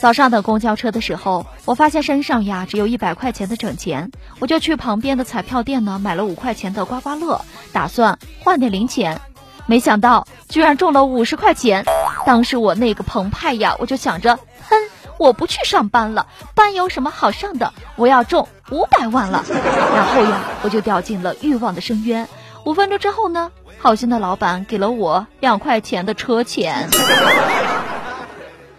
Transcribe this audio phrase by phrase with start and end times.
[0.00, 9.20] 早上等公交车的时候，我发现身上呀只有一百块钱的整钱，我就去旁边的彩票店呢买了五块钱的刮刮乐，打算换点零钱。
[9.66, 11.84] 没想到居然中了五十块钱，
[12.24, 14.36] 当时我那个澎湃呀，我就想着，
[14.68, 14.74] 哼，
[15.18, 17.72] 我不去上班了，班有什么好上的？
[17.96, 19.44] 我要中五百万了。
[19.48, 22.26] 然后呀，我就掉进了欲望的深渊。
[22.64, 26.88] 五分钟之后呢，好心的老板给了我两块钱的车钱。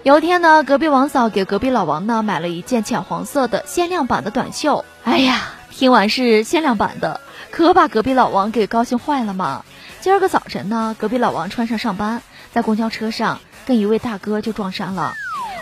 [0.03, 4.85] 有一天呢，隔壁王嫂给隔壁老王呢买了一件浅黄色的限量版的短袖。
[5.03, 7.19] 哎呀，听完是限量版的，
[7.51, 9.65] 可把隔壁老王给高兴坏了嘛。
[9.99, 12.21] 今儿个早晨呢，隔壁老王穿上上班，
[12.53, 15.13] 在公交车上跟一位大哥就撞衫了。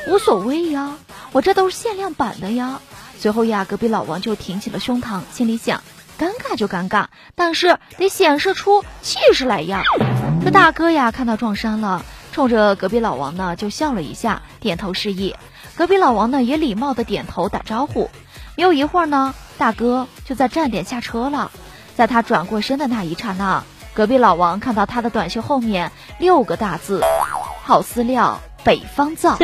[0.08, 0.96] 无所谓呀，
[1.32, 2.80] 我这都是限量版的呀。
[3.20, 5.84] 随后呀，隔壁老王就挺起了胸膛，心里想：
[6.22, 9.82] 尴尬就尴尬，但是得显示出气势来呀。
[10.46, 12.06] 这大哥呀，看到撞衫了。
[12.32, 15.36] 冲着隔壁老王呢，就笑了一下，点头示意。
[15.76, 18.12] 隔壁老王呢，也礼貌的点头打招呼。
[18.56, 21.50] 没有一会儿呢，大哥就在站点下车了。
[21.96, 23.64] 在他转过身的那一刹那，
[23.96, 27.02] 隔壁老王看到他的短袖后面六个大字：
[27.64, 29.40] 好饲料，北方造。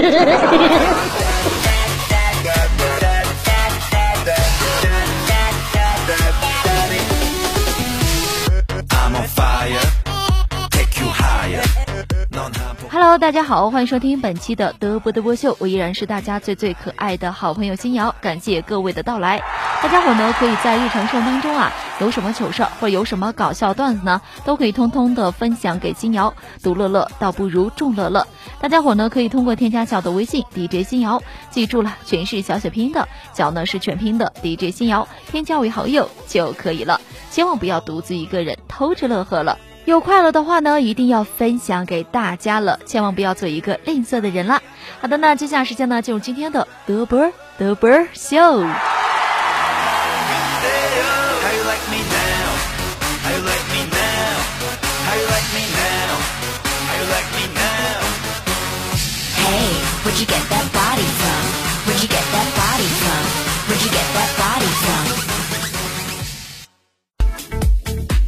[13.20, 19.42] 大家好，欢迎收听本期的德波德波秀，我依然是大家最最可爱的好朋友金瑶，感谢各位的到来。
[19.82, 26.32] 大家伙呢可以在日常生活当中啊，有什么糗事或者有什么搞笑段子呢，都可以通通的分享给金瑶。
[26.62, 28.28] 独乐乐倒不如众乐乐。
[28.62, 37.02] 大家伙呢可以通过添加小的微信 DJ 金瑶，记住了，全是小写拼的，小呢是全拼的 DJ 金瑶，添加为好友就可以了。
[37.32, 39.58] 千万不要独自一个人偷着乐呵了。
[39.88, 44.62] 有快乐的话呢，一定要分享给大家了，千万不要做一个吝啬的人啦。
[45.00, 48.66] 好的，那接下来时间呢，进入今天的德波德波秀。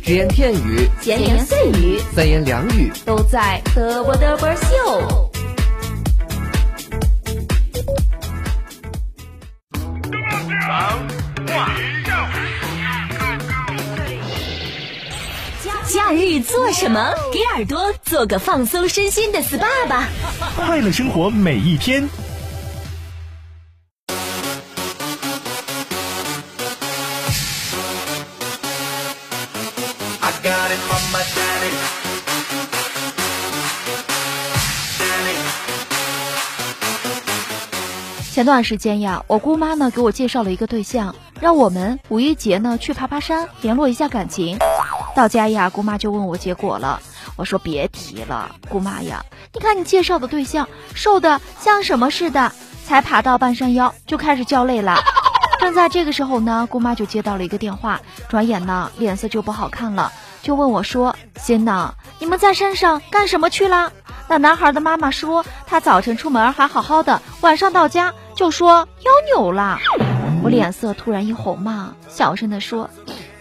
[0.09, 5.29] 只言片语，闲言碎语，三言两语，都在嘚啵嘚啵秀。
[15.85, 17.13] 假日做什么？
[17.31, 20.09] 给耳朵做个放松身心的 SPA 吧！
[20.55, 22.09] 快乐生活每一天。
[38.39, 44.57] 前段时间呀，我姑妈呢给我介绍了一个对象，让我们五一节呢去爬爬山，联络一下感情。
[45.13, 47.01] 到家呀，姑妈就问我结果了，
[47.35, 52.53] 我说别提了，姑妈呀，你看你介绍的对象瘦的像什么似的，
[52.85, 54.95] 才爬到半山腰就开始叫累了。
[55.59, 57.99] 正在这个时候呢，姑妈就接到了一个电话，
[58.29, 63.91] 转眼呢脸色就不好看了，就问我说：“心呐，你们在山上干什么去了？”
[64.29, 69.79] 那男孩的妈妈说，他早晨出门还好好的，晚上到家就说腰扭了。
[70.43, 72.91] 我脸色突然一红嘛，小声的说：“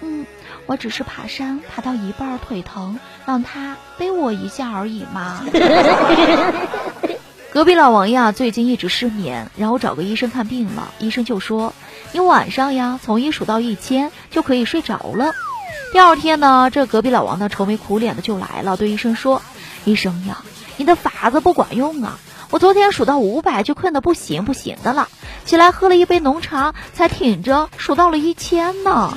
[0.00, 0.24] 嗯，
[0.64, 5.42] 我只是爬山爬到一半腿疼，让他背我一下而已嘛。”
[7.52, 10.88] 隔壁老王呀，最近一直失眠，然后找个医生看病了。
[10.98, 11.74] 医生就说
[12.12, 15.32] ：“你晚上呀，从一数到一千就可以睡着了。”
[15.92, 19.42] 第二天呢，这隔壁老王呢，愁眉苦脸的就来了，对医生说
[19.84, 20.38] ：“医生呀。”
[20.78, 22.18] 你的法子不管用啊！
[22.50, 25.08] 我昨天数到五百就困得不行不行的了，
[25.44, 29.12] 起来喝了一杯浓茶，才挺着数到了一千呢。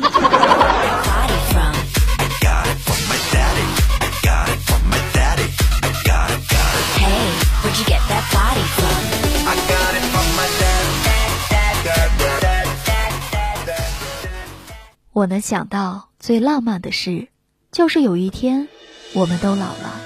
[15.13, 17.27] 我能想到最浪漫的事，
[17.71, 18.67] 就是有一天，
[19.13, 20.01] 我们都老了，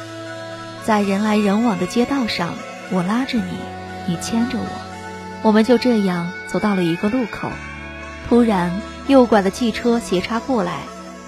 [0.86, 2.54] 在人来人往的街道上，
[2.92, 3.44] 我拉着你，
[4.08, 4.68] 你牵着我，
[5.42, 7.50] 我们就这样走到了一个路口，
[8.30, 8.72] 突然
[9.08, 10.82] 右拐的汽车斜插过来，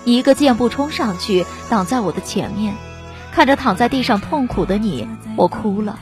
[0.06, 2.76] 一个箭步冲上去挡在我的前面，
[3.32, 5.98] 看着躺在地上痛苦的你，我哭了，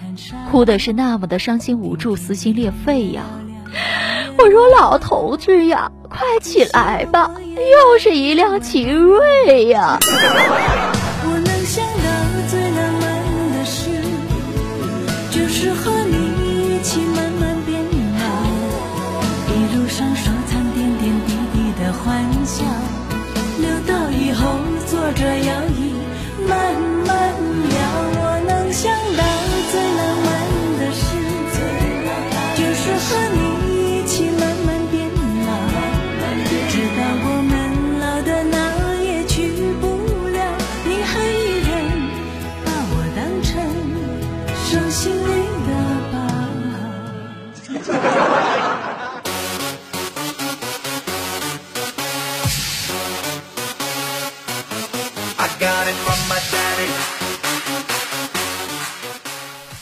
[0.52, 3.24] 哭的是那么的伤心无助，撕心裂肺呀。
[4.38, 9.98] 我说：“老头子呀，快起来吧，又是一辆奇瑞呀！”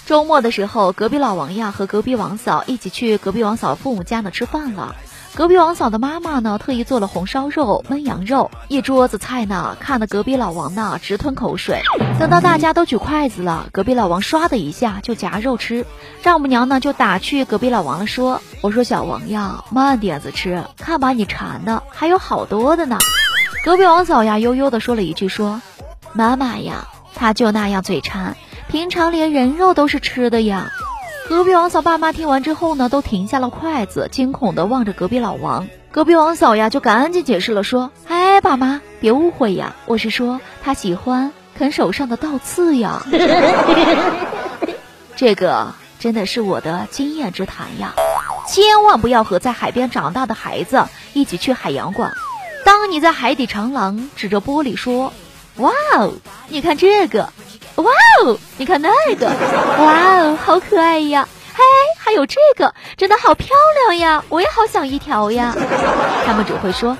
[0.05, 4.95] 周末的时候，隔壁老王呀和隔壁王嫂一起去隔壁王嫂父母家呢吃饭了。
[5.35, 11.81] 隔壁王嫂的妈妈呢特意做了红烧肉、焖羊肉，一桌子菜呢，看得隔壁老王呢直吞口水。
[12.19, 15.87] 等到大家都举筷子了，隔壁老王唰的一下就夹肉吃，
[16.21, 22.99] 丈母娘呢就打趣隔壁老王了，说：“我说小王呀，慢点子吃，看把你馋的，还有好多的呢。”
[23.65, 25.61] 隔壁王嫂呀悠悠的说了一句：“说
[26.13, 28.37] 妈妈呀，他就那样嘴馋。”
[28.69, 30.71] 平常连人肉都是吃的呀！
[31.27, 35.67] 隔壁王嫂爸妈听完之后呢，都停下了筷子，惊恐的望着隔壁老王。
[35.91, 43.03] 隔壁王嫂呀，就赶紧解释了，说：“哎，爸妈，别误会呀，我是说他喜欢啃手上的倒刺呀。”
[45.15, 47.93] 这个真的是我的经验之谈呀！
[48.47, 52.11] 千万不要和在海边长大的孩子一起去海洋馆。
[52.65, 55.13] 当你在海底长廊指着玻璃说
[55.57, 56.13] ：“哇哦，
[56.49, 57.29] 你看这个。”
[57.75, 57.91] 哇
[58.23, 58.37] 哦！
[58.57, 61.27] 你看那个，哇哦，好可爱呀！
[61.55, 61.63] 嘿，
[61.99, 63.49] 还有这个，真的好漂
[63.87, 64.23] 亮呀！
[64.29, 65.55] 我也好想一条呀。
[66.25, 66.95] 他们只会说，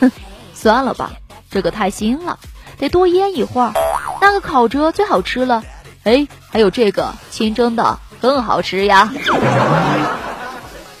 [0.00, 0.10] 哼，
[0.54, 1.12] 算了吧，
[1.50, 2.38] 这个太新了，
[2.78, 3.72] 得多腌一会儿。
[4.20, 5.64] 那个烤着最好吃了。
[6.04, 9.10] 哎，还有这个清蒸的更好吃呀。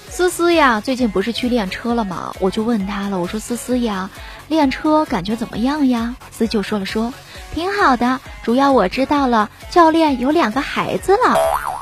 [0.08, 2.34] 思思呀，最近不是去练车了吗？
[2.40, 4.10] 我就问他了，我说思思呀，
[4.48, 6.16] 练车感觉怎么样呀？
[6.30, 7.12] 思就说了说。
[7.58, 11.34] 挺好的，主要我知道了，教练有两个孩子了。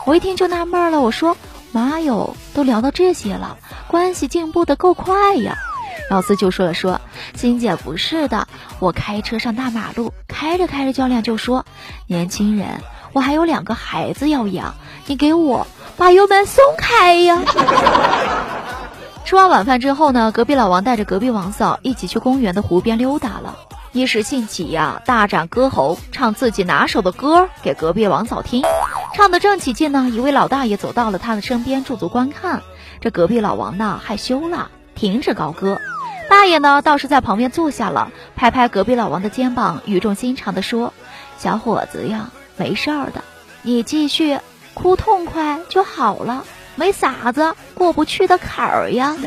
[0.06, 1.36] 我一听就纳闷了，我说
[1.70, 5.54] ：“妈哟，都聊到这些了，关系进步的够快呀。”
[6.08, 6.98] 老四就说了：“说，
[7.34, 11.66] 欣姐不是的，我开车上大马路，开着开着，教练就说：
[12.06, 12.80] 年轻人，
[13.12, 15.66] 我还有两个孩子要养，你给我
[15.98, 17.42] 把油门松开呀。
[19.26, 23.58] ”吃完晚饭之后呢，隔壁老王带着隔壁王嫂一起去公园的湖边溜达了。
[23.96, 28.62] 一时兴起呀，大展歌喉，唱自己拿手的歌给隔壁王嫂听。
[29.14, 32.60] 唱得正起劲呢，一位老大爷走到了他的身边驻足观看。
[33.00, 35.80] 这隔壁老王呢害羞了，停止高歌。
[36.28, 40.92] 大爷呢倒是在旁边坐下了，拍拍隔壁老王的肩膀，语重心长地说
[41.40, 43.24] ：“小伙子呀，没事儿的，
[43.62, 44.38] 你继续
[44.74, 49.16] 哭痛快就好了，没啥子过不去的坎儿呀。”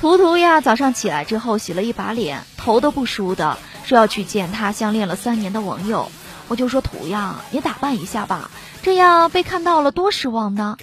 [0.00, 6.10] 图图呀，早上起来之后洗了一把脸，头都不梳的，说要去见他相恋了三年的网友。
[6.48, 8.50] 我就说图呀，你打扮一下吧，
[8.82, 10.76] 这样被看到了多失望呢。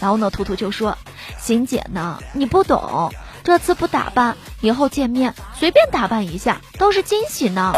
[0.00, 0.98] 然后呢，图图就说
[1.38, 3.12] ：“欣姐呢，你不懂，
[3.44, 7.74] 这次不打扮，以后见面随便打扮一下都是惊喜呢。”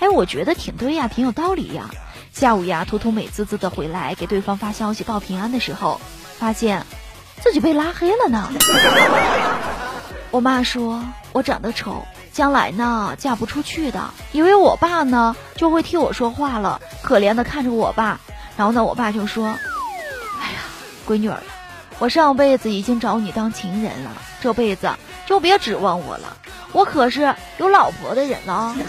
[0.00, 1.88] 哎，我觉得挺对呀，挺有道理呀。
[2.32, 6.00] 下午呀，图图美滋滋的回来给对方发消息报平安的时候，
[6.38, 6.84] 发现
[7.40, 8.50] 自己被拉黑了呢。
[10.30, 14.10] 我妈说我长得丑，将来呢嫁不出去的。
[14.32, 18.20] 以为我爸呢就会替我说话了，可怜的看着我爸。
[18.56, 19.46] 然后呢，我爸就说
[20.40, 20.58] ：“哎呀，
[21.06, 21.38] 闺女儿，
[21.98, 24.10] 我上辈子已经找你当情人了，
[24.42, 24.90] 这辈子
[25.26, 26.36] 就别指望我了。
[26.72, 28.74] 我可是有老婆的人了。”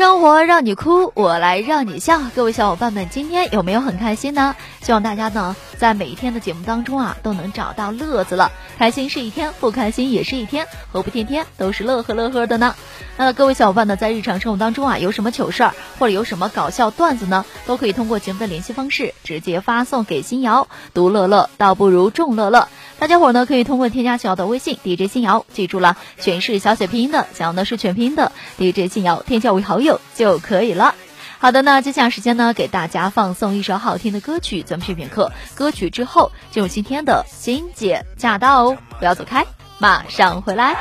[0.00, 2.22] 生活让你哭，我来让你笑。
[2.34, 4.56] 各位小伙伴们，今天有没有很开心呢？
[4.80, 8.50] 希望大家呢，在每一天的节目当中啊，都能找到乐子了。
[8.78, 12.74] 开心是一天，不开心也是一天，何不天天都是乐呵乐呵的呢？
[13.18, 20.66] 那各位小伙伴呢，在日常生活当中啊，有什么糗事儿或者有什么搞笑段子呢，都可以通过节目的联系方式直接发送给新瑶。
[20.94, 22.68] 独乐乐倒不如众乐乐。
[22.98, 30.94] 大家伙呢，可以通过添加小瑶的微信 DJ 新瑶，记住了，全是小写拼音的，想要呢是全拼的 DJ 新瑶，添加为好友就可以了。
[31.38, 35.32] 好的，那接下来时间呢，给大家放送一首好听的歌曲，咱们片片刻。
[35.56, 39.46] 歌曲之后进入今天的欣姐驾到哦，不要走开，
[39.78, 40.76] 马上回来。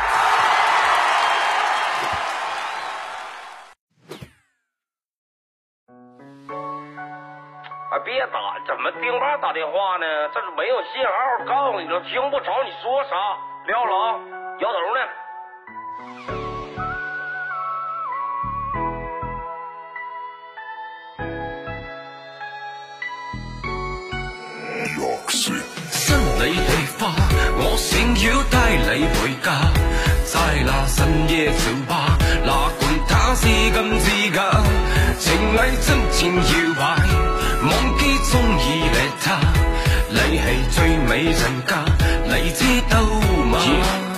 [7.92, 10.06] 哎，别打，怎么丁爸打电话呢？
[10.34, 13.16] 这是没有信号，告诉你了，听不着你说啥，
[13.66, 14.20] 撂了啊，
[14.60, 16.49] 摇头呢。
[25.92, 27.14] 心里地花，
[27.58, 27.90] 我想
[28.24, 29.48] 要带你回家。
[30.26, 30.98] 在那深
[31.30, 34.38] 夜酒吧，哪管他是金是假，
[35.20, 36.82] 情侣真情摇摆，
[37.64, 38.02] 忘记
[38.32, 39.26] 中意的他。
[40.12, 41.72] 你系最美人家，
[42.26, 43.04] 你知道
[43.46, 44.09] 吗？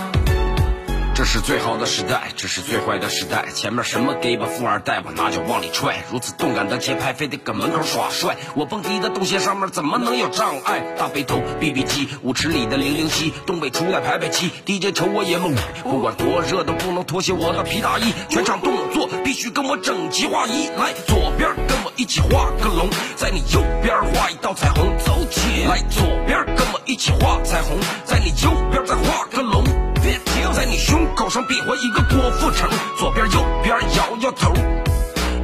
[1.22, 3.46] 这是最好的时代，这是最坏的时代。
[3.54, 6.04] 前面什么 gay 吧富二代，我拿脚往里踹。
[6.12, 8.38] 如此动感的节拍，非得搁门口耍帅。
[8.56, 10.80] 我蹦迪的动线上面怎么能有障碍？
[10.98, 15.54] 大背头 BB 机，舞池里的零零七，东北初代排排七，DJ 瞅我也懵。
[15.84, 20.70] 不管多热都不能脱下我的皮大衣，全场动作必须跟我整齐划一。
[20.70, 25.78] 来，左边跟我一起画个龙，在你右边画一道彩虹，走起来。
[25.88, 29.81] 左边跟我一起画彩虹，在你右边再画个龙。
[30.04, 34.54] 别停，在你胸口上比划一个郭富城，左边右边摇摇头，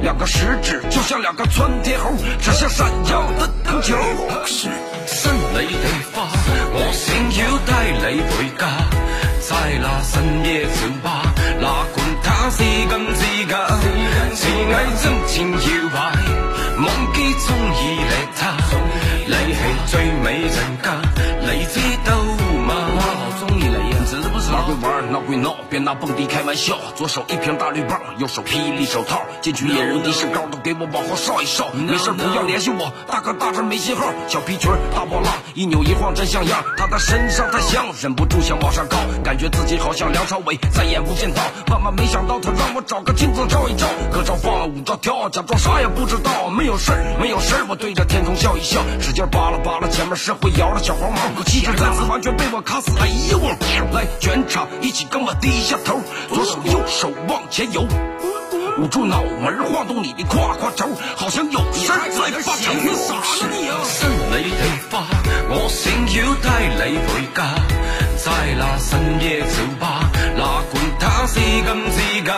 [0.02, 3.96] 两个食指就像两个窜天猴，指向闪耀的灯球。
[4.46, 6.28] 新你地花，
[6.72, 7.06] 我想
[7.38, 8.62] 要帶你回家，
[9.40, 10.70] 在那深夜酒
[11.02, 11.22] 吧，
[11.60, 13.54] 哪管他是金是假，
[14.36, 14.70] 是偽
[15.02, 15.96] 真情搖擺，
[16.76, 18.40] 忘記中意你他，
[19.26, 20.86] 你係最美人家，
[21.40, 21.64] 你
[24.74, 24.88] 会？
[24.88, 26.78] 玩，闹归闹，别拿蹦迪开玩笑。
[26.94, 31.68] 左手一瓶大绿棒，右手霹雳手套，进去野人的身高都给我往后稍一稍。
[31.70, 34.12] 没事不要联系我，大哥大这没信号。
[34.28, 36.62] 小皮裙大波浪，一扭一晃真像样。
[36.76, 41.42] 他的身上太香，忍不住想往上靠，感觉自己好像梁朝伟在演无间道。
[41.68, 46.48] 万万没想到他让我找个镜子照一照，歌照放，舞照跳，假装啥也不知道。
[46.50, 52.92] 没有事没，有事，我对着天空笑一笑，使劲扒拉扒拉前面是会摇的小黄毛，可氣質再次完全被我卡死。
[53.00, 53.50] 哎呦我，
[53.92, 54.46] 來全
[54.80, 57.86] 一起跟我低下头，左手右手往前游。
[58.78, 60.86] 捂住脑门，晃动你的胯胯軸，
[61.16, 62.72] 好像有事在发愁。
[62.72, 63.82] 你傻了你啊！
[63.82, 65.04] 新你地花，
[65.50, 67.42] 我想要带你回家，
[68.16, 72.30] 在那深夜酒吧，哪管他是金是假，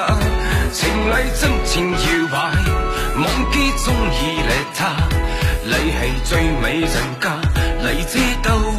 [0.72, 1.98] 情侶真情摇
[2.32, 2.36] 摆，
[3.20, 3.22] 忘
[3.52, 4.96] 记中意你他，
[5.62, 7.38] 你係最美人家，
[7.82, 8.69] 你知道？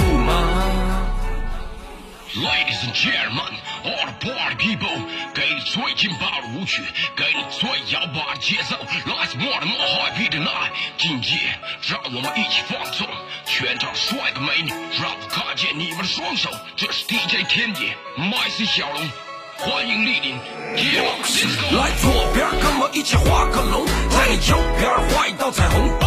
[2.34, 4.88] Ladies and gentlemen, all the party people，
[5.36, 6.82] 给你最劲爆的舞曲，
[7.14, 10.72] 给你最摇摆的节奏，Let's more and more happy tonight。
[10.98, 11.60] 今夜，
[11.90, 13.06] 让我们一起放纵，
[13.46, 14.70] 全场帅哥美女，
[15.02, 16.50] 让我看见你们的双手。
[16.78, 19.10] 这是 DJ 天野，MC 小龙，
[19.58, 20.38] 欢迎莅临。
[20.38, 26.00] 来左边跟我一起画个龙，在你右边画一道彩虹。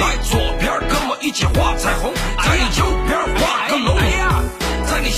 [0.00, 2.12] 来左边跟我一起画彩虹，
[2.42, 2.99] 在你右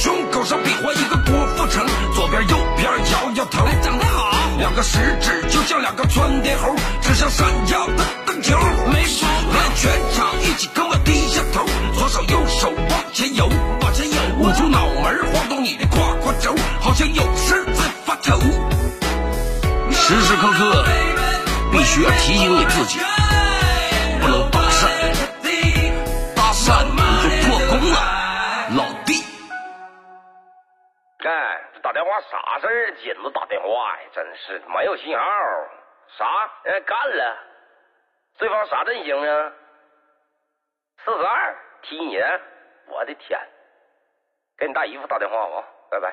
[0.03, 3.65] 胸口上比划一个郭富城，左边右边摇摇头。
[3.85, 8.59] 长得好，两个食指就像两个窜天猴，指向闪耀的灯球。
[8.93, 11.65] 没说，来全场一起跟我低下头，
[11.97, 13.49] 左手右手往前游，
[13.81, 18.41] 往前游，捂住脑门，晃动你的胯胯轴，好像有事在发愁。
[19.93, 20.85] 时时刻刻
[21.71, 22.99] 必须要提醒你自己，
[32.03, 32.93] 电话啥事儿？
[32.97, 35.25] 紧着打电话呀，真是没有信号。
[36.19, 36.27] 啥？
[36.65, 37.39] 哎，干了。
[38.39, 39.53] 对方啥阵型啊？
[41.05, 42.19] 四十二踢你？
[42.89, 43.39] 我的天！
[44.59, 46.13] 给你大姨夫打电话吧，拜拜。